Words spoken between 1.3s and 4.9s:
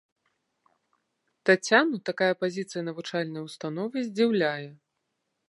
Таццяну такая пазіцыя навучальнай установы здзіўляе.